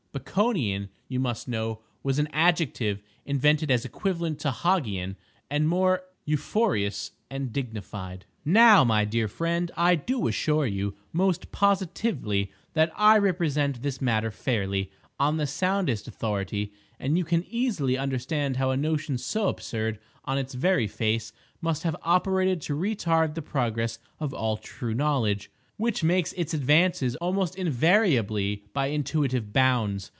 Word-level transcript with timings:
"Baconian," 0.13 0.89
you 1.07 1.21
must 1.21 1.47
know, 1.47 1.79
was 2.03 2.19
an 2.19 2.27
adjective 2.33 3.01
invented 3.25 3.71
as 3.71 3.85
equivalent 3.85 4.39
to 4.39 4.51
Hog 4.51 4.85
ian 4.85 5.15
and 5.49 5.69
more 5.69 6.03
euphonious 6.25 7.11
and 7.29 7.53
dignified. 7.53 8.25
Now, 8.43 8.83
my 8.83 9.05
dear 9.05 9.29
friend, 9.29 9.71
I 9.77 9.95
do 9.95 10.27
assure 10.27 10.65
you, 10.65 10.95
most 11.13 11.53
positively, 11.53 12.51
that 12.73 12.91
I 12.97 13.17
represent 13.19 13.81
this 13.83 14.01
matter 14.01 14.31
fairly, 14.31 14.91
on 15.17 15.37
the 15.37 15.47
soundest 15.47 16.09
authority; 16.09 16.73
and 16.99 17.17
you 17.17 17.23
can 17.23 17.45
easily 17.49 17.97
understand 17.97 18.57
how 18.57 18.71
a 18.71 18.77
notion 18.77 19.17
so 19.17 19.47
absurd 19.47 19.97
on 20.25 20.37
its 20.37 20.55
very 20.55 20.87
face 20.87 21.31
must 21.61 21.83
have 21.83 21.95
operated 22.01 22.59
to 22.63 22.75
retard 22.75 23.33
the 23.33 23.41
progress 23.41 23.97
of 24.19 24.33
all 24.33 24.57
true 24.57 24.93
knowledge—which 24.93 26.03
makes 26.03 26.31
its 26.33 26.53
advances 26.53 27.15
almost 27.15 27.55
invariably 27.55 28.63
by 28.71 28.85
intuitive 28.87 29.51
bounds. 29.51 30.09